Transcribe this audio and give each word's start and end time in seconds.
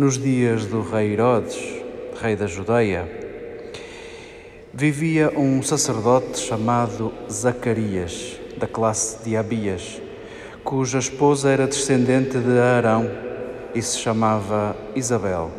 Nos 0.00 0.16
dias 0.16 0.64
do 0.64 0.80
rei 0.80 1.12
Herodes, 1.12 1.79
rei 2.20 2.36
da 2.36 2.46
Judeia, 2.46 3.08
vivia 4.74 5.32
um 5.34 5.62
sacerdote 5.62 6.38
chamado 6.38 7.10
Zacarias, 7.30 8.38
da 8.58 8.66
classe 8.66 9.24
de 9.24 9.38
Abias, 9.38 10.02
cuja 10.62 10.98
esposa 10.98 11.48
era 11.48 11.66
descendente 11.66 12.36
de 12.38 12.58
Arão 12.58 13.10
e 13.74 13.80
se 13.80 13.98
chamava 13.98 14.76
Isabel. 14.94 15.50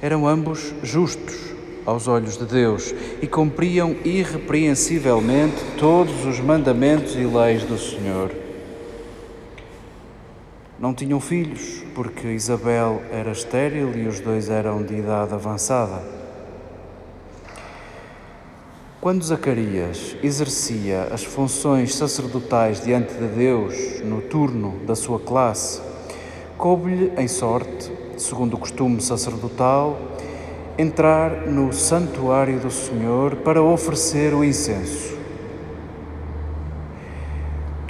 Eram 0.00 0.26
ambos 0.26 0.74
justos 0.82 1.52
aos 1.86 2.08
olhos 2.08 2.36
de 2.36 2.44
Deus 2.44 2.92
e 3.20 3.28
cumpriam 3.28 3.94
irrepreensivelmente 4.04 5.62
todos 5.78 6.24
os 6.26 6.40
mandamentos 6.40 7.14
e 7.14 7.24
leis 7.24 7.62
do 7.62 7.78
Senhor. 7.78 8.32
Não 10.82 10.92
tinham 10.92 11.20
filhos, 11.20 11.84
porque 11.94 12.26
Isabel 12.26 13.02
era 13.12 13.30
estéril 13.30 13.96
e 13.96 14.08
os 14.08 14.18
dois 14.18 14.50
eram 14.50 14.82
de 14.82 14.96
idade 14.96 15.32
avançada. 15.32 16.02
Quando 19.00 19.22
Zacarias 19.22 20.16
exercia 20.24 21.04
as 21.12 21.22
funções 21.22 21.94
sacerdotais 21.94 22.80
diante 22.80 23.14
de 23.14 23.28
Deus 23.28 24.00
no 24.00 24.22
turno 24.22 24.80
da 24.84 24.96
sua 24.96 25.20
classe, 25.20 25.80
coube-lhe 26.58 27.12
em 27.16 27.28
sorte, 27.28 27.92
segundo 28.16 28.54
o 28.54 28.58
costume 28.58 29.00
sacerdotal, 29.00 29.96
entrar 30.76 31.46
no 31.46 31.72
santuário 31.72 32.58
do 32.58 32.72
Senhor 32.72 33.36
para 33.36 33.62
oferecer 33.62 34.34
o 34.34 34.42
incenso. 34.42 35.21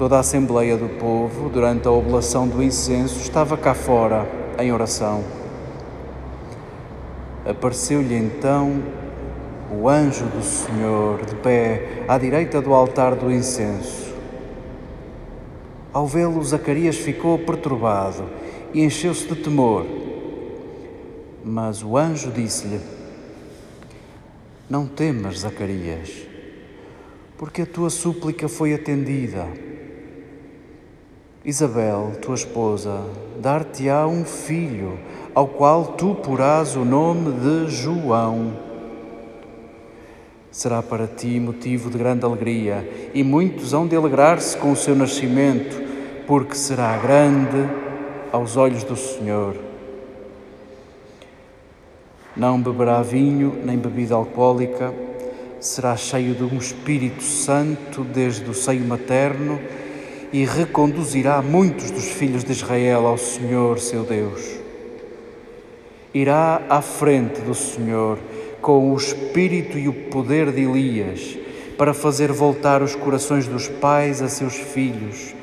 Toda 0.03 0.17
a 0.17 0.19
Assembleia 0.19 0.77
do 0.77 0.89
Povo, 0.99 1.49
durante 1.49 1.87
a 1.87 1.93
oblação 1.93 2.49
do 2.49 2.61
incenso, 2.61 3.21
estava 3.21 3.57
cá 3.57 3.73
fora, 3.73 4.29
em 4.59 4.73
oração. 4.73 5.23
Apareceu-lhe 7.49 8.17
então 8.17 8.83
o 9.71 9.89
anjo 9.89 10.25
do 10.25 10.43
Senhor, 10.43 11.25
de 11.25 11.37
pé 11.37 12.03
à 12.09 12.19
direita 12.19 12.61
do 12.61 12.75
altar 12.75 13.15
do 13.15 13.31
incenso. 13.31 14.13
Ao 15.93 16.05
vê-lo, 16.05 16.43
Zacarias 16.43 16.97
ficou 16.97 17.39
perturbado 17.39 18.25
e 18.75 18.83
encheu-se 18.83 19.29
de 19.29 19.37
temor. 19.37 19.87
Mas 21.45 21.81
o 21.81 21.97
anjo 21.97 22.33
disse-lhe: 22.33 22.81
Não 24.69 24.85
temas, 24.85 25.39
Zacarias, 25.39 26.27
porque 27.39 27.63
a 27.63 27.67
tua 27.67 27.89
súplica 27.89 28.49
foi 28.49 28.75
atendida. 28.75 29.71
Isabel, 31.45 32.13
tua 32.23 32.37
esposa, 32.37 33.01
dar-te-á 33.41 34.07
um 34.07 34.25
filho, 34.25 34.97
ao 35.35 35.49
qual 35.49 35.87
tu 35.87 36.15
porás 36.15 36.77
o 36.77 36.85
nome 36.85 37.33
de 37.33 37.69
João. 37.69 38.53
Será 40.53 40.81
para 40.81 41.09
ti 41.09 41.41
motivo 41.41 41.91
de 41.91 41.99
grande 41.99 42.25
alegria, 42.25 43.11
e 43.13 43.25
muitos 43.25 43.75
hão 43.75 43.89
de 43.89 43.97
alegrar-se 43.97 44.57
com 44.57 44.71
o 44.71 44.77
seu 44.77 44.95
nascimento, 44.95 45.83
porque 46.29 46.55
será 46.55 46.97
grande 46.99 47.69
aos 48.31 48.57
olhos 48.57 48.85
do 48.85 48.95
Senhor. 48.95 49.57
Não 52.37 52.63
beberá 52.63 53.03
vinho 53.03 53.59
nem 53.65 53.77
bebida 53.77 54.15
alcoólica, 54.15 54.95
será 55.59 55.97
cheio 55.97 56.37
de 56.37 56.45
um 56.45 56.57
Espírito 56.57 57.25
Santo 57.25 58.05
desde 58.05 58.49
o 58.49 58.55
seio 58.55 58.85
materno 58.85 59.59
e 60.33 60.45
reconduzirá 60.45 61.43
muitos 61.43 61.91
dos 61.91 62.07
filhos 62.07 62.43
de 62.43 62.53
Israel 62.53 63.07
ao 63.07 63.19
Senhor 63.19 63.79
seu 63.79 64.03
Deus. 64.03 64.59
Irá 66.15 66.63
à 66.69 66.81
frente 66.81 67.41
do 67.43 67.55
Senhor 67.55 68.19
com 68.61 68.93
o 68.93 68.97
espírito 68.97 69.77
e 69.77 69.89
o 69.89 69.93
poder 69.93 70.53
de 70.53 70.63
Elias, 70.63 71.37
para 71.77 71.93
fazer 71.93 72.31
voltar 72.31 72.83
os 72.83 72.95
corações 72.95 73.47
dos 73.47 73.69
pais 73.69 74.23
a 74.23 74.29
seus 74.29 74.55
filhos 74.55 75.35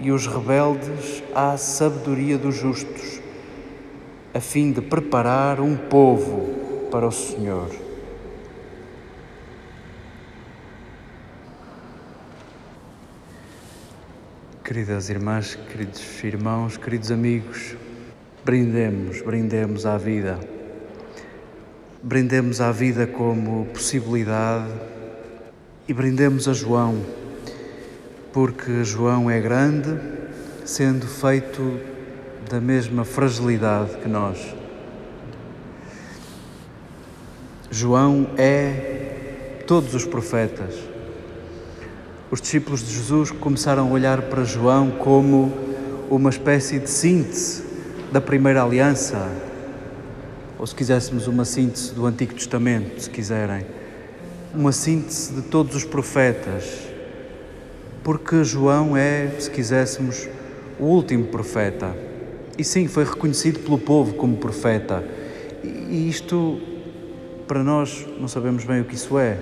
e 0.00 0.10
os 0.10 0.26
rebeldes 0.26 1.22
à 1.34 1.56
sabedoria 1.56 2.36
dos 2.36 2.56
justos, 2.56 3.20
a 4.34 4.40
fim 4.40 4.72
de 4.72 4.80
preparar 4.80 5.60
um 5.60 5.76
povo 5.76 6.88
para 6.90 7.06
o 7.06 7.12
Senhor. 7.12 7.85
Queridas 14.66 15.08
irmãs, 15.10 15.56
queridos 15.70 16.24
irmãos, 16.24 16.76
queridos 16.76 17.12
amigos, 17.12 17.76
brindemos, 18.44 19.22
brindemos 19.22 19.86
à 19.86 19.96
vida. 19.96 20.40
Brindemos 22.02 22.60
à 22.60 22.72
vida 22.72 23.06
como 23.06 23.66
possibilidade 23.66 24.68
e 25.86 25.94
brindemos 25.94 26.48
a 26.48 26.52
João, 26.52 27.00
porque 28.32 28.82
João 28.82 29.30
é 29.30 29.40
grande, 29.40 30.00
sendo 30.64 31.06
feito 31.06 31.80
da 32.50 32.60
mesma 32.60 33.04
fragilidade 33.04 33.96
que 33.98 34.08
nós. 34.08 34.52
João 37.70 38.30
é 38.36 39.62
todos 39.64 39.94
os 39.94 40.04
profetas 40.04 40.95
os 42.28 42.40
discípulos 42.40 42.84
de 42.84 42.92
Jesus 42.92 43.30
começaram 43.30 43.88
a 43.88 43.90
olhar 43.92 44.22
para 44.22 44.42
João 44.42 44.90
como 44.90 45.52
uma 46.10 46.28
espécie 46.28 46.80
de 46.80 46.90
síntese 46.90 47.62
da 48.10 48.20
primeira 48.20 48.64
aliança, 48.64 49.30
ou 50.58 50.66
se 50.66 50.74
quiséssemos 50.74 51.28
uma 51.28 51.44
síntese 51.44 51.94
do 51.94 52.04
Antigo 52.04 52.34
Testamento, 52.34 53.00
se 53.00 53.08
quiserem, 53.08 53.64
uma 54.52 54.72
síntese 54.72 55.34
de 55.34 55.42
todos 55.42 55.76
os 55.76 55.84
profetas, 55.84 56.64
porque 58.02 58.42
João 58.42 58.96
é, 58.96 59.30
se 59.38 59.50
quiséssemos, 59.50 60.28
o 60.80 60.84
último 60.84 61.26
profeta. 61.26 61.94
E 62.58 62.64
sim, 62.64 62.88
foi 62.88 63.04
reconhecido 63.04 63.60
pelo 63.60 63.78
povo 63.78 64.14
como 64.14 64.36
profeta. 64.36 65.04
E 65.62 66.08
isto, 66.08 66.60
para 67.46 67.62
nós, 67.62 68.04
não 68.18 68.26
sabemos 68.26 68.64
bem 68.64 68.80
o 68.80 68.84
que 68.84 68.94
isso 68.94 69.16
é. 69.18 69.38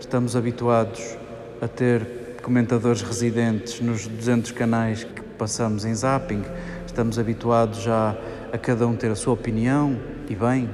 Estamos 0.00 0.34
habituados 0.34 1.16
a 1.60 1.68
ter 1.68 2.36
comentadores 2.42 3.02
residentes 3.02 3.80
nos 3.80 4.06
200 4.06 4.52
canais 4.52 5.04
que 5.04 5.20
passamos 5.38 5.84
em 5.84 5.94
zapping, 5.94 6.42
estamos 6.86 7.18
habituados 7.18 7.82
já 7.82 8.16
a 8.52 8.58
cada 8.58 8.86
um 8.86 8.94
ter 8.94 9.10
a 9.10 9.14
sua 9.14 9.32
opinião, 9.34 9.98
e 10.28 10.34
bem, 10.34 10.70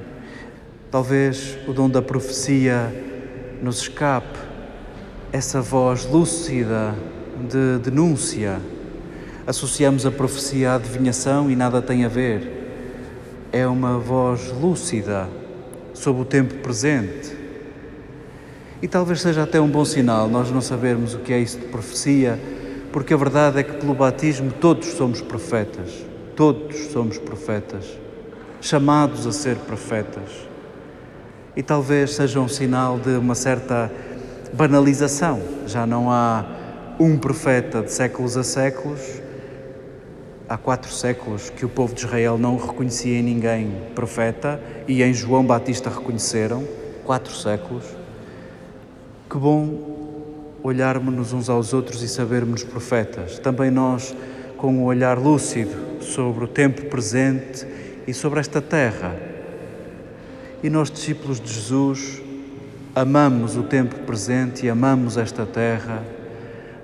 talvez 0.91 1.57
o 1.67 1.73
dom 1.73 1.89
da 1.89 2.01
profecia 2.01 2.93
nos 3.61 3.81
escape, 3.81 4.37
essa 5.31 5.61
voz 5.61 6.05
lúcida 6.05 6.93
de 7.49 7.79
denúncia. 7.79 8.59
Associamos 9.47 10.05
a 10.05 10.11
profecia 10.11 10.71
à 10.71 10.75
adivinhação 10.75 11.49
e 11.49 11.55
nada 11.55 11.81
tem 11.81 12.05
a 12.05 12.07
ver. 12.07 12.61
É 13.51 13.65
uma 13.67 13.97
voz 13.97 14.51
lúcida 14.51 15.27
sobre 15.93 16.21
o 16.21 16.25
tempo 16.25 16.55
presente 16.55 17.42
e 18.83 18.87
talvez 18.89 19.21
seja 19.21 19.43
até 19.43 19.61
um 19.61 19.69
bom 19.69 19.85
sinal 19.85 20.27
nós 20.27 20.51
não 20.51 20.59
sabermos 20.59 21.13
o 21.13 21.19
que 21.19 21.31
é 21.31 21.39
isso 21.39 21.57
de 21.57 21.67
profecia, 21.67 22.37
porque 22.91 23.13
a 23.13 23.17
verdade 23.17 23.59
é 23.59 23.63
que 23.63 23.77
pelo 23.77 23.95
batismo 23.95 24.51
todos 24.51 24.89
somos 24.89 25.21
profetas. 25.21 26.05
Todos 26.35 26.75
somos 26.87 27.17
profetas, 27.17 27.85
chamados 28.59 29.25
a 29.25 29.31
ser 29.31 29.55
profetas. 29.55 30.29
E 31.55 31.63
talvez 31.63 32.13
seja 32.13 32.41
um 32.41 32.49
sinal 32.49 32.99
de 32.99 33.11
uma 33.11 33.35
certa 33.35 33.89
banalização. 34.51 35.41
Já 35.65 35.85
não 35.87 36.11
há 36.11 36.43
um 36.99 37.17
profeta 37.17 37.83
de 37.83 37.91
séculos 37.91 38.35
a 38.35 38.43
séculos. 38.43 38.99
Há 40.49 40.57
quatro 40.57 40.91
séculos 40.91 41.49
que 41.49 41.65
o 41.65 41.69
povo 41.69 41.93
de 41.95 42.03
Israel 42.03 42.37
não 42.37 42.57
reconhecia 42.57 43.17
em 43.17 43.23
ninguém 43.23 43.71
profeta 43.95 44.59
e 44.89 45.01
em 45.01 45.13
João 45.13 45.45
Batista 45.45 45.89
reconheceram. 45.89 46.67
Quatro 47.05 47.33
séculos. 47.33 48.02
Que 49.33 49.39
bom 49.39 50.59
olharmos 50.61 51.33
uns 51.33 51.49
aos 51.49 51.73
outros 51.73 52.03
e 52.03 52.07
sabermos 52.07 52.63
profetas. 52.63 53.39
Também 53.39 53.71
nós, 53.71 54.15
com 54.57 54.71
um 54.71 54.83
olhar 54.83 55.17
lúcido 55.17 56.03
sobre 56.03 56.43
o 56.43 56.47
tempo 56.47 56.85
presente 56.85 57.65
e 58.05 58.13
sobre 58.13 58.39
esta 58.39 58.61
terra. 58.61 59.15
E 60.61 60.69
nós, 60.69 60.91
discípulos 60.91 61.39
de 61.39 61.51
Jesus, 61.51 62.21
amamos 62.93 63.57
o 63.57 63.63
tempo 63.63 64.01
presente 64.01 64.67
e 64.67 64.69
amamos 64.69 65.17
esta 65.17 65.47
terra, 65.47 66.03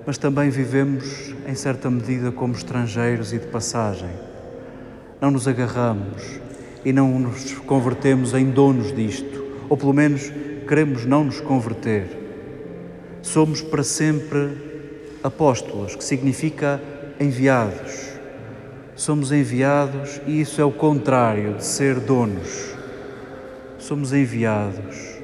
mas 0.04 0.18
também 0.18 0.50
vivemos, 0.50 1.32
em 1.46 1.54
certa 1.54 1.88
medida, 1.88 2.32
como 2.32 2.52
estrangeiros 2.52 3.32
e 3.32 3.38
de 3.38 3.46
passagem. 3.46 4.10
Não 5.20 5.30
nos 5.30 5.46
agarramos 5.46 6.40
e 6.84 6.92
não 6.92 7.16
nos 7.16 7.52
convertemos 7.60 8.34
em 8.34 8.50
donos 8.50 8.92
disto, 8.92 9.40
ou 9.68 9.76
pelo 9.76 9.94
menos 9.94 10.32
queremos 10.66 11.06
não 11.06 11.22
nos 11.22 11.40
converter 11.40 12.19
somos 13.22 13.60
para 13.62 13.82
sempre 13.82 14.56
apóstolos, 15.22 15.94
que 15.94 16.04
significa 16.04 16.80
enviados. 17.18 18.10
Somos 18.96 19.32
enviados 19.32 20.20
e 20.26 20.40
isso 20.40 20.60
é 20.60 20.64
o 20.64 20.72
contrário 20.72 21.54
de 21.54 21.64
ser 21.64 22.00
donos. 22.00 22.74
Somos 23.78 24.12
enviados 24.12 25.18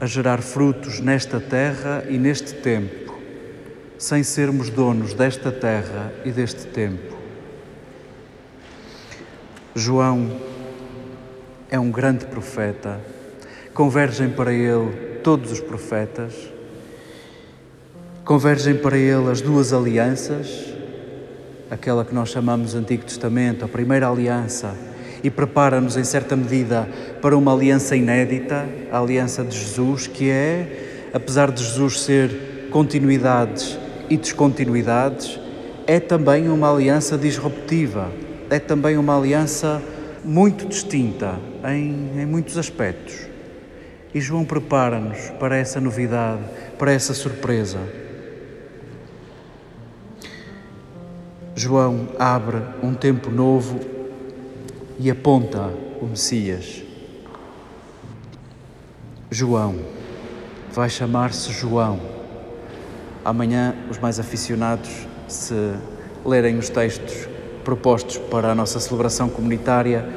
a 0.00 0.06
gerar 0.06 0.40
frutos 0.40 0.98
nesta 1.00 1.38
terra 1.38 2.04
e 2.08 2.18
neste 2.18 2.54
tempo, 2.54 3.18
sem 3.98 4.22
sermos 4.22 4.70
donos 4.70 5.12
desta 5.14 5.52
terra 5.52 6.12
e 6.24 6.32
deste 6.32 6.66
tempo. 6.66 7.16
João 9.74 10.40
é 11.70 11.78
um 11.78 11.90
grande 11.90 12.24
profeta, 12.26 13.00
convergem 13.74 14.30
para 14.30 14.52
ele 14.52 15.20
todos 15.22 15.52
os 15.52 15.60
profetas 15.60 16.34
Convergem 18.30 18.76
para 18.76 18.96
ele 18.96 19.28
as 19.28 19.40
duas 19.40 19.72
alianças, 19.72 20.72
aquela 21.68 22.04
que 22.04 22.14
nós 22.14 22.28
chamamos 22.28 22.76
Antigo 22.76 23.02
Testamento, 23.02 23.64
a 23.64 23.68
primeira 23.68 24.08
aliança, 24.08 24.72
e 25.20 25.28
prepara-nos 25.28 25.96
em 25.96 26.04
certa 26.04 26.36
medida 26.36 26.88
para 27.20 27.36
uma 27.36 27.52
aliança 27.52 27.96
inédita, 27.96 28.68
a 28.92 29.00
aliança 29.00 29.42
de 29.42 29.58
Jesus, 29.58 30.06
que 30.06 30.30
é, 30.30 31.10
apesar 31.12 31.50
de 31.50 31.60
Jesus 31.60 32.02
ser 32.02 32.68
continuidades 32.70 33.76
e 34.08 34.16
descontinuidades, 34.16 35.40
é 35.84 35.98
também 35.98 36.48
uma 36.48 36.72
aliança 36.72 37.18
disruptiva, 37.18 38.12
é 38.48 38.60
também 38.60 38.96
uma 38.96 39.18
aliança 39.18 39.82
muito 40.24 40.68
distinta 40.68 41.34
em, 41.64 42.12
em 42.22 42.26
muitos 42.26 42.56
aspectos. 42.56 43.26
E 44.14 44.20
João 44.20 44.44
prepara-nos 44.44 45.18
para 45.40 45.56
essa 45.56 45.80
novidade, 45.80 46.42
para 46.78 46.92
essa 46.92 47.12
surpresa. 47.12 47.80
João 51.54 52.08
abre 52.18 52.58
um 52.82 52.94
tempo 52.94 53.28
novo 53.28 53.80
e 54.98 55.10
aponta 55.10 55.70
o 56.00 56.06
Messias. 56.06 56.82
João 59.30 59.76
vai 60.72 60.88
chamar-se 60.88 61.52
João. 61.52 62.00
Amanhã, 63.24 63.74
os 63.90 63.98
mais 63.98 64.20
aficionados, 64.20 64.90
se 65.26 65.54
lerem 66.24 66.56
os 66.56 66.68
textos 66.68 67.28
propostos 67.64 68.16
para 68.16 68.52
a 68.52 68.54
nossa 68.54 68.78
celebração 68.78 69.28
comunitária, 69.28 70.08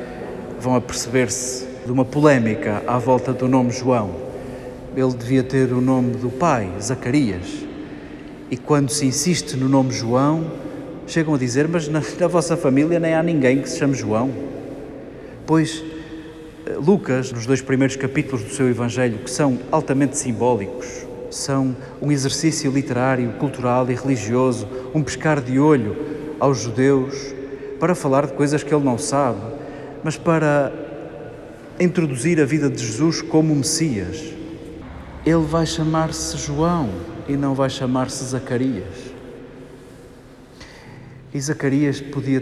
vão 0.60 0.76
aperceber-se 0.76 1.68
de 1.84 1.92
uma 1.92 2.06
polémica 2.06 2.84
à 2.86 2.98
volta 3.00 3.34
do 3.34 3.48
nome 3.48 3.72
João. 3.72 4.12
Ele 4.96 5.14
devia 5.14 5.44
ter 5.44 5.74
o 5.74 5.82
nome 5.82 6.16
do 6.16 6.30
pai, 6.30 6.72
Zacarias. 6.80 7.66
E 8.52 8.56
quando 8.56 8.90
se 8.90 9.06
insiste 9.08 9.58
no 9.58 9.68
nome 9.68 9.92
João, 9.92 10.62
chegam 11.08 11.34
a 11.34 11.38
dizer: 11.38 11.68
Mas 11.68 11.88
na, 11.88 12.02
na 12.20 12.28
vossa 12.28 12.56
família 12.58 13.00
nem 13.00 13.14
há 13.14 13.24
ninguém 13.24 13.62
que 13.62 13.70
se 13.70 13.78
chame 13.78 13.94
João. 13.94 14.32
Pois 15.46 15.84
eh, 16.66 16.74
Lucas, 16.76 17.32
nos 17.32 17.46
dois 17.46 17.62
primeiros 17.62 17.96
capítulos 17.96 18.44
do 18.44 18.52
seu 18.52 18.70
Evangelho, 18.70 19.20
que 19.20 19.30
são 19.30 19.60
altamente 19.72 20.18
simbólicos, 20.18 21.06
são 21.30 21.76
um 22.02 22.12
exercício 22.12 22.72
literário, 22.72 23.34
cultural 23.34 23.90
e 23.90 23.96
religioso, 23.96 24.68
um 24.94 25.04
pescar 25.04 25.42
de 25.42 25.60
olho 25.60 25.96
aos 26.40 26.60
judeus 26.60 27.34
para 27.80 27.96
falar 27.96 28.28
de 28.28 28.34
coisas 28.34 28.64
que 28.64 28.74
ele 28.74 28.84
não 28.84 28.98
sabe, 28.98 29.40
mas 30.04 30.16
para 30.16 30.72
introduzir 31.80 32.40
a 32.40 32.46
vida 32.46 32.70
de 32.70 32.86
Jesus 32.86 33.22
como 33.22 33.56
Messias. 33.56 34.34
Ele 35.26 35.44
vai 35.44 35.66
chamar-se 35.66 36.38
João 36.38 36.90
e 37.28 37.34
não 37.34 37.54
vai 37.56 37.70
chamar-se 37.70 38.24
Zacarias. 38.26 39.13
E 41.34 41.42
Zacarias 41.42 42.00
podia 42.00 42.40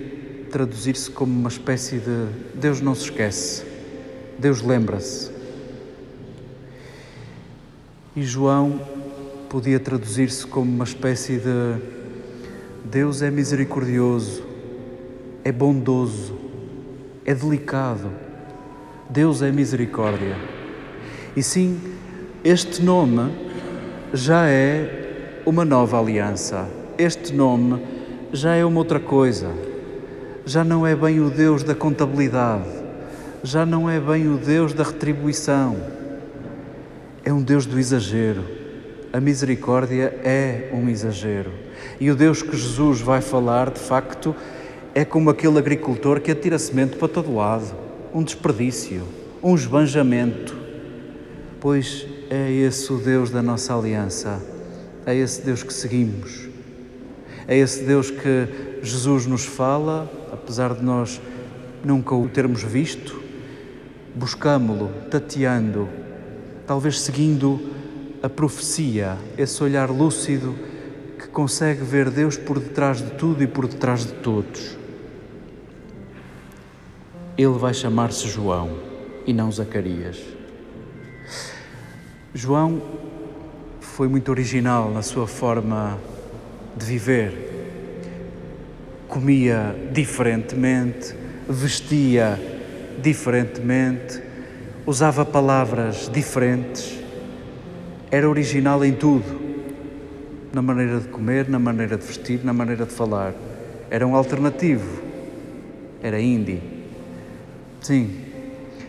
traduzir-se 0.52 1.10
como 1.10 1.32
uma 1.32 1.48
espécie 1.48 1.98
de 1.98 2.28
Deus 2.54 2.82
não 2.82 2.94
se 2.94 3.06
esquece, 3.06 3.64
Deus 4.38 4.62
lembra-se. 4.62 5.32
E 8.14 8.24
João 8.24 8.82
podia 9.50 9.80
traduzir-se 9.80 10.46
como 10.46 10.70
uma 10.70 10.84
espécie 10.84 11.38
de 11.38 11.82
Deus 12.84 13.22
é 13.22 13.32
misericordioso, 13.32 14.44
é 15.46 15.52
bondoso, 15.52 16.38
é 17.26 17.34
delicado. 17.34 18.12
Deus 19.10 19.42
é 19.42 19.52
misericórdia. 19.52 20.36
E 21.36 21.42
sim, 21.42 21.80
este 22.44 22.82
nome 22.82 23.32
já 24.14 24.50
é 24.50 25.42
uma 25.46 25.64
nova 25.64 25.98
aliança. 25.98 26.68
Este 26.98 27.34
nome 27.34 28.01
já 28.34 28.56
é 28.56 28.64
uma 28.64 28.80
outra 28.80 29.00
coisa. 29.00 29.50
Já 30.46 30.64
não 30.64 30.88
é 30.88 30.96
bem 30.96 31.20
o 31.20 31.30
Deus 31.30 31.64
da 31.64 31.76
contabilidade, 31.76 32.70
já 33.44 33.66
não 33.66 33.90
é 33.90 34.00
bem 34.00 34.28
o 34.28 34.38
Deus 34.38 34.74
da 34.74 34.84
retribuição. 34.84 35.78
É 37.24 37.32
um 37.32 37.42
Deus 37.42 37.66
do 37.66 37.78
exagero. 37.78 38.44
A 39.14 39.20
misericórdia 39.20 40.16
é 40.24 40.72
um 40.74 40.90
exagero. 40.90 41.52
E 42.00 42.10
o 42.10 42.16
Deus 42.16 42.42
que 42.42 42.56
Jesus 42.56 43.02
vai 43.02 43.22
falar, 43.22 43.70
de 43.70 43.80
facto, 43.80 44.36
é 44.96 45.06
como 45.06 45.30
aquele 45.30 45.60
agricultor 45.60 46.20
que 46.20 46.32
atira 46.32 46.58
semente 46.58 46.96
para 46.96 47.08
todo 47.08 47.36
lado, 47.36 47.76
um 48.14 48.24
desperdício, 48.24 49.04
um 49.44 49.54
esbanjamento. 49.54 50.58
Pois 51.60 52.08
é 52.30 52.52
esse 52.52 52.92
o 52.92 52.98
Deus 52.98 53.30
da 53.30 53.42
nossa 53.42 53.78
aliança, 53.78 54.42
é 55.06 55.16
esse 55.16 55.42
Deus 55.42 55.62
que 55.62 55.74
seguimos. 55.74 56.51
É 57.48 57.58
esse 57.58 57.84
Deus 57.84 58.12
que 58.12 58.48
Jesus 58.82 59.26
nos 59.26 59.46
fala, 59.46 60.12
apesar 60.32 60.74
de 60.74 60.84
nós 60.84 61.22
nunca 61.84 62.16
o 62.16 62.28
termos 62.30 62.64
visto, 62.64 63.22
buscámo-lo, 64.16 64.92
tateando, 65.10 65.90
talvez 66.68 67.00
seguindo 67.00 67.60
a 68.22 68.30
profecia, 68.30 69.18
esse 69.38 69.64
olhar 69.64 69.90
lúcido 69.90 70.56
que 71.18 71.28
consegue 71.28 71.84
ver 71.84 72.10
Deus 72.10 72.38
por 72.38 72.60
detrás 72.60 73.00
de 73.00 73.12
tudo 73.12 73.44
e 73.44 73.48
por 73.48 73.68
detrás 73.68 74.06
de 74.06 74.14
todos. 74.14 74.78
Ele 77.38 77.58
vai 77.58 77.74
chamar-se 77.74 78.28
João 78.28 78.78
e 79.26 79.34
não 79.34 79.52
Zacarias. 79.52 80.20
João 82.34 82.82
foi 83.80 84.08
muito 84.08 84.30
original 84.30 84.92
na 84.92 85.02
sua 85.02 85.28
forma 85.28 86.00
de 86.76 86.86
viver. 86.86 87.50
Comia 89.08 89.76
diferentemente, 89.92 91.14
vestia 91.48 92.40
diferentemente, 93.02 94.22
usava 94.86 95.26
palavras 95.26 96.10
diferentes, 96.12 97.00
era 98.10 98.30
original 98.30 98.84
em 98.84 98.94
tudo, 98.94 99.42
na 100.54 100.62
maneira 100.62 101.00
de 101.00 101.08
comer, 101.08 101.50
na 101.50 101.60
maneira 101.60 101.98
de 101.98 102.06
vestir, 102.06 102.42
na 102.44 102.54
maneira 102.54 102.86
de 102.86 102.92
falar. 102.92 103.34
Era 103.90 104.06
um 104.06 104.16
alternativo, 104.16 105.02
era 106.02 106.20
indie. 106.20 106.62
Sim, 107.82 108.26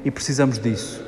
e 0.04 0.10
precisamos 0.10 0.58
disso. 0.58 1.02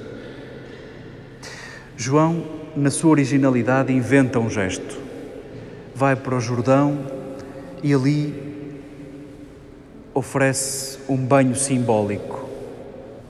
João, 1.97 2.45
na 2.77 2.91
sua 2.91 3.11
originalidade, 3.11 3.93
inventa 3.93 4.39
um 4.39 4.51
gesto. 4.51 5.04
Vai 5.95 6.17
para 6.17 6.35
o 6.35 6.41
Jordão 6.41 6.99
e 7.83 7.95
ali 7.95 8.81
oferece 10.13 10.99
um 11.09 11.17
banho 11.17 11.55
simbólico. 11.55 12.49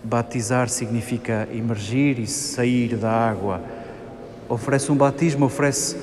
Batizar 0.03 0.69
significa 0.69 1.49
emergir 1.53 2.19
e 2.19 2.27
sair 2.27 2.97
da 2.97 3.11
água. 3.11 3.61
Oferece 4.49 4.91
um 4.91 4.97
batismo, 4.97 5.47
oferece 5.47 5.97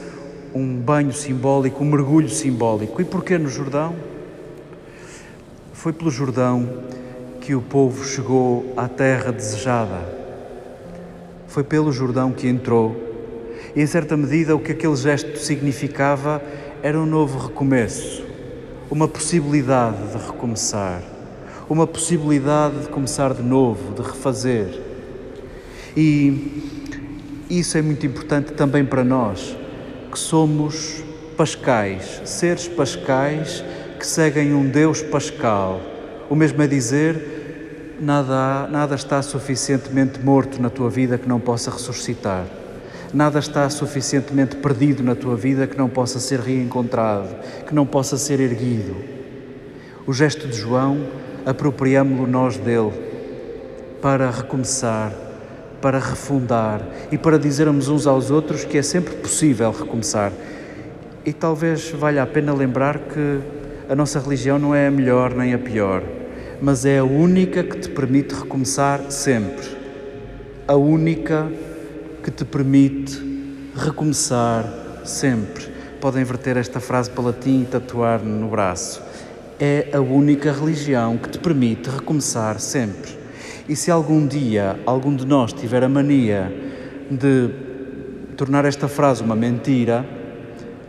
um 0.53 0.75
banho 0.75 1.13
simbólico, 1.13 1.83
um 1.83 1.89
mergulho 1.89 2.29
simbólico. 2.29 3.01
E 3.01 3.05
porquê 3.05 3.37
no 3.37 3.47
Jordão? 3.47 3.95
Foi 5.73 5.93
pelo 5.93 6.11
Jordão 6.11 6.83
que 7.39 7.55
o 7.55 7.61
povo 7.61 8.03
chegou 8.05 8.71
à 8.77 8.87
terra 8.87 9.31
desejada. 9.31 9.99
Foi 11.47 11.63
pelo 11.63 11.91
Jordão 11.91 12.31
que 12.31 12.47
entrou. 12.47 13.10
Em 13.73 13.85
certa 13.85 14.17
medida, 14.17 14.53
o 14.53 14.59
que 14.59 14.73
aquele 14.73 14.95
gesto 14.97 15.37
significava 15.37 16.41
era 16.83 16.99
um 16.99 17.05
novo 17.05 17.47
recomeço, 17.47 18.21
uma 18.89 19.07
possibilidade 19.07 19.95
de 20.11 20.17
recomeçar, 20.25 21.01
uma 21.69 21.87
possibilidade 21.87 22.79
de 22.79 22.89
começar 22.89 23.33
de 23.33 23.41
novo, 23.41 23.93
de 23.93 24.01
refazer. 24.01 24.67
E 25.95 26.63
isso 27.49 27.77
é 27.77 27.81
muito 27.81 28.05
importante 28.05 28.51
também 28.51 28.83
para 28.83 29.05
nós, 29.05 29.55
que 30.11 30.19
somos 30.19 31.01
pascais, 31.37 32.21
seres 32.25 32.67
pascais 32.67 33.63
que 33.97 34.05
seguem 34.05 34.53
um 34.53 34.67
Deus 34.67 35.01
pascal. 35.01 35.79
O 36.29 36.35
mesmo 36.35 36.61
é 36.61 36.67
dizer, 36.67 37.95
nada, 38.01 38.67
nada 38.67 38.95
está 38.95 39.21
suficientemente 39.21 40.19
morto 40.19 40.61
na 40.61 40.69
tua 40.69 40.89
vida 40.89 41.17
que 41.17 41.29
não 41.29 41.39
possa 41.39 41.71
ressuscitar. 41.71 42.60
Nada 43.13 43.39
está 43.39 43.69
suficientemente 43.69 44.55
perdido 44.55 45.03
na 45.03 45.15
tua 45.15 45.35
vida 45.35 45.67
que 45.67 45.77
não 45.77 45.89
possa 45.89 46.17
ser 46.17 46.39
reencontrado, 46.39 47.27
que 47.67 47.75
não 47.75 47.85
possa 47.85 48.17
ser 48.17 48.39
erguido. 48.39 48.95
O 50.07 50.13
gesto 50.13 50.47
de 50.47 50.55
João, 50.55 51.07
apropriamo-lo 51.45 52.25
nós 52.25 52.55
dele 52.55 52.93
para 54.01 54.31
recomeçar, 54.31 55.11
para 55.81 55.99
refundar 55.99 56.81
e 57.11 57.17
para 57.17 57.37
dizermos 57.37 57.89
uns 57.89 58.07
aos 58.07 58.31
outros 58.31 58.63
que 58.63 58.77
é 58.77 58.81
sempre 58.81 59.15
possível 59.15 59.71
recomeçar. 59.71 60.31
E 61.25 61.33
talvez 61.33 61.91
valha 61.91 62.23
a 62.23 62.27
pena 62.27 62.53
lembrar 62.53 62.97
que 62.97 63.39
a 63.89 63.95
nossa 63.95 64.19
religião 64.19 64.57
não 64.57 64.73
é 64.73 64.87
a 64.87 64.91
melhor 64.91 65.35
nem 65.35 65.53
a 65.53 65.59
pior, 65.59 66.01
mas 66.61 66.85
é 66.85 66.99
a 66.99 67.03
única 67.03 67.61
que 67.61 67.77
te 67.77 67.89
permite 67.89 68.33
recomeçar 68.33 69.11
sempre. 69.11 69.67
A 70.65 70.75
única 70.75 71.51
que 72.23 72.31
te 72.31 72.45
permite 72.45 73.19
recomeçar 73.75 74.65
sempre. 75.03 75.67
Podem 75.99 76.23
verter 76.23 76.57
esta 76.57 76.79
frase 76.79 77.09
para 77.09 77.25
latim 77.25 77.63
e 77.63 77.65
tatuar 77.65 78.23
no 78.23 78.47
braço. 78.47 79.01
É 79.59 79.89
a 79.93 79.99
única 79.99 80.51
religião 80.51 81.17
que 81.17 81.29
te 81.29 81.39
permite 81.39 81.89
recomeçar 81.89 82.59
sempre. 82.59 83.11
E 83.67 83.75
se 83.75 83.91
algum 83.91 84.25
dia 84.25 84.79
algum 84.85 85.15
de 85.15 85.25
nós 85.25 85.53
tiver 85.53 85.83
a 85.83 85.89
mania 85.89 86.51
de 87.09 87.49
tornar 88.35 88.65
esta 88.65 88.87
frase 88.87 89.23
uma 89.23 89.35
mentira, 89.35 90.05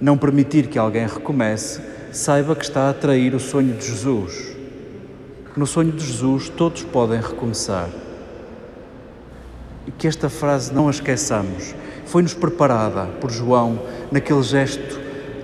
não 0.00 0.16
permitir 0.16 0.68
que 0.68 0.78
alguém 0.78 1.06
recomece, 1.06 1.80
saiba 2.10 2.56
que 2.56 2.64
está 2.64 2.90
a 2.90 2.94
trair 2.94 3.34
o 3.34 3.40
sonho 3.40 3.74
de 3.74 3.86
Jesus. 3.86 4.56
No 5.56 5.66
sonho 5.66 5.92
de 5.92 6.04
Jesus, 6.04 6.48
todos 6.48 6.82
podem 6.82 7.20
recomeçar. 7.20 8.01
Que 9.99 10.08
esta 10.08 10.28
frase 10.28 10.72
não 10.72 10.88
a 10.88 10.90
esqueçamos. 10.90 11.75
Foi-nos 12.06 12.34
preparada 12.34 13.06
por 13.20 13.30
João 13.30 13.80
naquele 14.11 14.42
gesto 14.42 15.00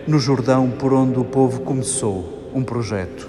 no 0.07 0.19
Jordão 0.19 0.71
por 0.71 0.93
onde 0.93 1.19
o 1.19 1.25
povo 1.25 1.61
começou 1.61 2.51
um 2.55 2.65
projeto. 2.65 3.29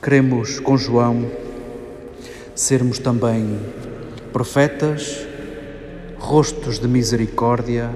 Queremos, 0.00 0.60
com 0.60 0.76
João, 0.76 1.28
sermos 2.54 2.98
também 2.98 3.58
profetas, 4.32 5.26
rostos 6.16 6.78
de 6.78 6.86
misericórdia, 6.86 7.90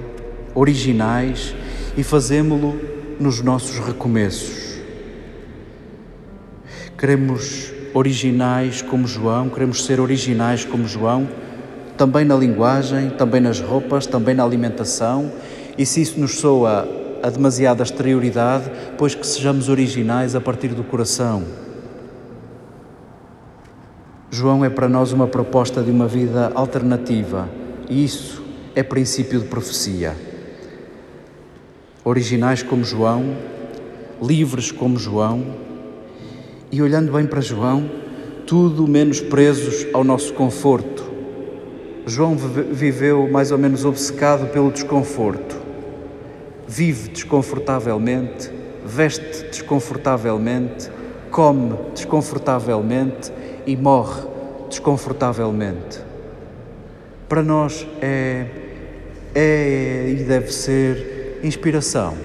originais 0.53 1.55
e 1.97 2.03
fazemo-lo 2.03 2.79
nos 3.19 3.41
nossos 3.41 3.79
recomeços. 3.79 4.77
Queremos 6.97 7.72
originais 7.93 8.81
como 8.81 9.07
João, 9.07 9.49
queremos 9.49 9.85
ser 9.85 9.99
originais 9.99 10.65
como 10.65 10.87
João, 10.87 11.27
também 11.97 12.25
na 12.25 12.35
linguagem, 12.35 13.11
também 13.11 13.39
nas 13.39 13.59
roupas, 13.59 14.07
também 14.07 14.33
na 14.33 14.43
alimentação, 14.43 15.31
e 15.77 15.85
se 15.85 16.01
isso 16.01 16.19
nos 16.19 16.39
soa 16.39 16.87
a 17.21 17.29
demasiada 17.29 17.83
exterioridade, 17.83 18.69
pois 18.97 19.15
que 19.15 19.25
sejamos 19.25 19.69
originais 19.69 20.35
a 20.35 20.41
partir 20.41 20.69
do 20.69 20.83
coração. 20.83 21.43
João 24.29 24.65
é 24.65 24.69
para 24.69 24.89
nós 24.89 25.13
uma 25.13 25.27
proposta 25.27 25.81
de 25.83 25.91
uma 25.91 26.07
vida 26.07 26.51
alternativa. 26.55 27.47
E 27.87 28.03
isso 28.03 28.43
é 28.75 28.81
princípio 28.81 29.39
de 29.39 29.45
profecia. 29.45 30.17
Originais 32.03 32.63
como 32.63 32.83
João, 32.83 33.37
livres 34.21 34.71
como 34.71 34.97
João 34.97 35.45
e 36.73 36.81
olhando 36.81 37.11
bem 37.11 37.27
para 37.27 37.39
João, 37.39 37.87
tudo 38.47 38.87
menos 38.87 39.21
presos 39.21 39.85
ao 39.93 40.03
nosso 40.03 40.33
conforto. 40.33 41.03
João 42.07 42.35
viveu 42.35 43.29
mais 43.29 43.51
ou 43.51 43.59
menos 43.59 43.85
obcecado 43.85 44.47
pelo 44.47 44.71
desconforto. 44.71 45.55
Vive 46.67 47.09
desconfortavelmente, 47.09 48.49
veste 48.83 49.45
desconfortavelmente, 49.51 50.89
come 51.29 51.77
desconfortavelmente 51.93 53.31
e 53.67 53.77
morre 53.77 54.23
desconfortavelmente. 54.67 55.99
Para 57.29 57.43
nós 57.43 57.85
é, 58.01 58.47
é 59.35 60.15
e 60.17 60.23
deve 60.23 60.51
ser 60.51 61.39
inspiração. 61.43 62.15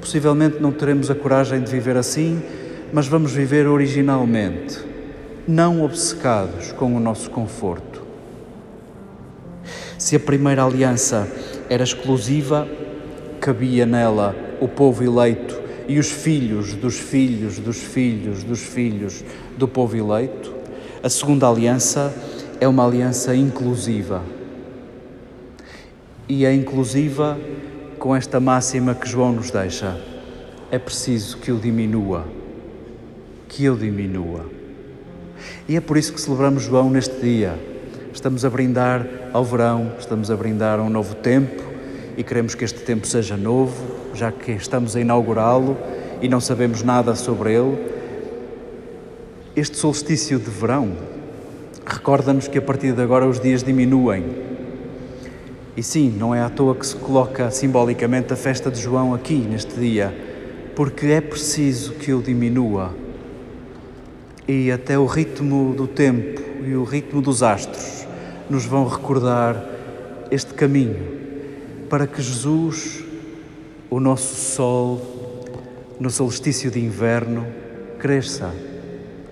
Possivelmente 0.00 0.58
não 0.58 0.72
teremos 0.72 1.10
a 1.10 1.14
coragem 1.14 1.60
de 1.60 1.70
viver 1.70 1.98
assim, 1.98 2.42
mas 2.92 3.06
vamos 3.06 3.32
viver 3.32 3.66
originalmente, 3.66 4.78
não 5.46 5.84
obcecados 5.84 6.72
com 6.72 6.94
o 6.94 7.00
nosso 7.00 7.30
conforto. 7.30 8.02
Se 9.98 10.16
a 10.16 10.20
primeira 10.20 10.64
aliança 10.64 11.28
era 11.68 11.82
exclusiva, 11.82 12.68
cabia 13.40 13.84
nela 13.84 14.34
o 14.60 14.68
povo 14.68 15.02
eleito 15.02 15.60
e 15.86 15.98
os 15.98 16.10
filhos 16.10 16.74
dos 16.74 16.98
filhos 16.98 17.58
dos 17.58 17.78
filhos 17.78 18.42
dos 18.42 18.60
filhos 18.60 19.24
do 19.56 19.66
povo 19.66 19.96
eleito, 19.96 20.54
a 21.02 21.08
segunda 21.08 21.48
aliança 21.48 22.12
é 22.60 22.66
uma 22.66 22.86
aliança 22.86 23.34
inclusiva. 23.34 24.22
E 26.28 26.44
é 26.44 26.52
inclusiva 26.52 27.38
com 27.98 28.14
esta 28.14 28.38
máxima 28.38 28.94
que 28.94 29.08
João 29.08 29.32
nos 29.32 29.50
deixa: 29.50 29.98
é 30.70 30.78
preciso 30.78 31.38
que 31.38 31.50
eu 31.50 31.56
diminua, 31.56 32.26
que 33.48 33.64
eu 33.64 33.76
diminua. 33.76 34.44
E 35.68 35.76
é 35.76 35.80
por 35.80 35.96
isso 35.96 36.12
que 36.12 36.20
celebramos 36.20 36.62
João 36.62 36.90
neste 36.90 37.18
dia. 37.20 37.54
Estamos 38.12 38.44
a 38.44 38.50
brindar 38.50 39.06
ao 39.32 39.44
verão, 39.44 39.92
estamos 39.98 40.30
a 40.30 40.36
brindar 40.36 40.78
a 40.78 40.82
um 40.82 40.90
novo 40.90 41.14
tempo 41.14 41.62
e 42.16 42.22
queremos 42.22 42.54
que 42.54 42.64
este 42.64 42.80
tempo 42.80 43.06
seja 43.06 43.36
novo, 43.36 43.74
já 44.14 44.32
que 44.32 44.52
estamos 44.52 44.96
a 44.96 45.00
inaugurá-lo 45.00 45.76
e 46.20 46.28
não 46.28 46.40
sabemos 46.40 46.82
nada 46.82 47.14
sobre 47.14 47.54
ele. 47.54 47.78
Este 49.54 49.76
solstício 49.76 50.38
de 50.38 50.50
verão 50.50 50.92
recorda-nos 51.86 52.48
que 52.48 52.58
a 52.58 52.62
partir 52.62 52.92
de 52.92 53.02
agora 53.02 53.26
os 53.26 53.40
dias 53.40 53.62
diminuem 53.62 54.24
E 55.76 55.82
sim, 55.82 56.10
não 56.10 56.34
é 56.34 56.42
à 56.42 56.50
toa 56.50 56.74
que 56.74 56.86
se 56.86 56.96
coloca 56.96 57.50
simbolicamente 57.50 58.32
a 58.32 58.36
festa 58.36 58.70
de 58.70 58.80
João 58.80 59.14
aqui 59.14 59.36
neste 59.36 59.78
dia, 59.78 60.12
porque 60.74 61.06
é 61.06 61.20
preciso 61.20 61.92
que 61.94 62.10
eu 62.10 62.20
diminua. 62.20 63.07
E 64.48 64.72
até 64.72 64.98
o 64.98 65.04
ritmo 65.04 65.74
do 65.76 65.86
tempo 65.86 66.40
e 66.66 66.74
o 66.74 66.82
ritmo 66.82 67.20
dos 67.20 67.42
astros 67.42 68.06
nos 68.48 68.64
vão 68.64 68.88
recordar 68.88 69.62
este 70.30 70.54
caminho 70.54 71.18
para 71.88 72.06
que 72.06 72.22
Jesus, 72.22 73.04
o 73.90 74.00
nosso 74.00 74.34
sol, 74.34 75.44
no 76.00 76.10
solstício 76.10 76.70
de 76.70 76.80
inverno, 76.80 77.46
cresça, 77.98 78.54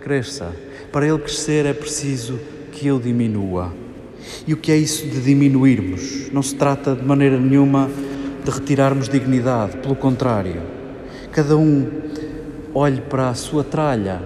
cresça. 0.01 0.55
Para 0.93 1.07
ele 1.07 1.19
crescer 1.19 1.67
é 1.67 1.73
preciso 1.73 2.39
que 2.73 2.87
eu 2.87 2.99
diminua. 2.99 3.73
E 4.47 4.53
o 4.53 4.57
que 4.57 4.73
é 4.73 4.77
isso 4.77 5.07
de 5.07 5.21
diminuirmos? 5.21 6.31
Não 6.33 6.43
se 6.43 6.55
trata 6.55 6.95
de 6.95 7.05
maneira 7.05 7.39
nenhuma 7.39 7.91
de 8.45 8.51
retirarmos 8.51 9.09
dignidade, 9.09 9.77
pelo 9.79 9.97
contrário. 9.97 10.61
Cada 11.33 11.57
um 11.57 11.91
olhe 12.75 13.01
para 13.01 13.29
a 13.29 13.35
sua 13.35 13.65
tralha, 13.65 14.23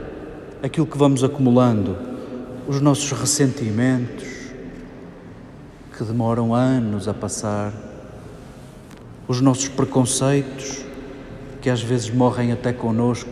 aquilo 0.63 0.87
que 0.87 0.99
vamos 0.99 1.25
acumulando, 1.25 1.97
os 2.69 2.81
nossos 2.81 3.11
ressentimentos, 3.13 4.29
que 5.97 6.05
demoram 6.05 6.55
anos 6.55 7.09
a 7.09 7.15
passar, 7.15 7.73
os 9.27 9.41
nossos 9.41 9.69
preconceitos, 9.69 10.85
que 11.61 11.71
às 11.71 11.83
vezes 11.83 12.11
morrem 12.11 12.53
até 12.53 12.73
conosco, 12.73 13.31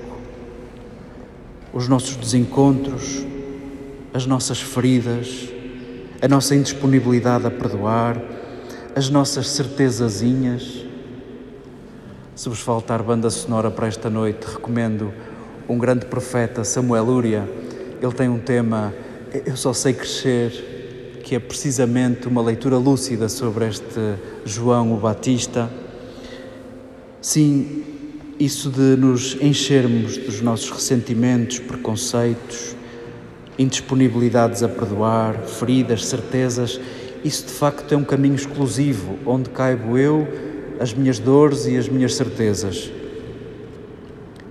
os 1.72 1.86
nossos 1.86 2.16
desencontros, 2.16 3.24
as 4.14 4.26
nossas 4.26 4.60
feridas, 4.60 5.48
a 6.20 6.28
nossa 6.28 6.54
indisponibilidade 6.54 7.46
a 7.46 7.50
perdoar, 7.50 8.20
as 8.96 9.10
nossas 9.10 9.48
certezazinhas. 9.50 10.84
Se 12.34 12.48
vos 12.48 12.60
faltar 12.60 13.02
banda 13.02 13.30
sonora 13.30 13.70
para 13.70 13.86
esta 13.86 14.08
noite, 14.08 14.46
recomendo 14.46 15.12
um 15.68 15.76
grande 15.76 16.06
profeta, 16.06 16.64
Samuel 16.64 17.04
Lúria. 17.04 17.48
Ele 18.00 18.12
tem 18.12 18.28
um 18.28 18.38
tema, 18.38 18.94
Eu 19.44 19.56
Só 19.56 19.72
Sei 19.72 19.92
Crescer, 19.92 21.20
que 21.22 21.34
é 21.34 21.38
precisamente 21.38 22.26
uma 22.26 22.40
leitura 22.40 22.78
lúcida 22.78 23.28
sobre 23.28 23.68
este 23.68 24.14
João 24.46 24.94
o 24.94 24.96
Batista. 24.96 25.70
Sim, 27.20 27.84
isso 28.38 28.70
de 28.70 28.96
nos 28.96 29.36
enchermos 29.42 30.16
dos 30.16 30.40
nossos 30.40 30.70
ressentimentos, 30.70 31.58
preconceitos, 31.58 32.74
indisponibilidades 33.58 34.62
a 34.62 34.68
perdoar, 34.68 35.34
feridas, 35.42 36.06
certezas, 36.06 36.80
isso 37.24 37.46
de 37.46 37.52
facto 37.52 37.92
é 37.92 37.96
um 37.96 38.04
caminho 38.04 38.36
exclusivo 38.36 39.18
onde 39.26 39.50
caibo 39.50 39.98
eu, 39.98 40.26
as 40.78 40.94
minhas 40.94 41.18
dores 41.18 41.66
e 41.66 41.76
as 41.76 41.88
minhas 41.88 42.14
certezas. 42.14 42.90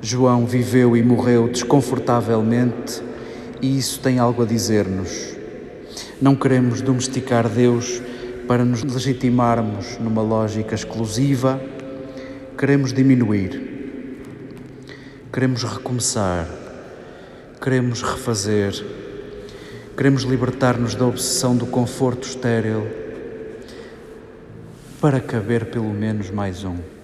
João 0.07 0.45
viveu 0.45 0.95
e 0.95 1.03
morreu 1.03 1.47
desconfortavelmente 1.47 3.01
e 3.61 3.77
isso 3.77 3.99
tem 3.99 4.19
algo 4.19 4.43
a 4.43 4.45
dizer-nos. 4.45 5.35
Não 6.21 6.35
queremos 6.35 6.81
domesticar 6.81 7.49
Deus 7.49 8.01
para 8.47 8.63
nos 8.63 8.83
legitimarmos 8.83 9.97
numa 9.99 10.21
lógica 10.21 10.75
exclusiva, 10.75 11.61
queremos 12.57 12.93
diminuir, 12.93 14.09
queremos 15.31 15.63
recomeçar, 15.63 16.47
queremos 17.61 18.01
refazer 18.01 18.73
Queremos 19.97 20.21
libertar-nos 20.21 20.93
da 20.93 21.07
obsessão 21.07 21.57
do 21.57 21.65
conforto 21.65 22.27
estéril 22.27 22.85
para 25.01 25.19
caber 25.19 25.65
pelo 25.71 25.91
menos 25.91 26.29
mais 26.29 26.63
um. 26.63 26.96